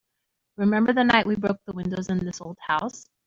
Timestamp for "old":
2.41-2.57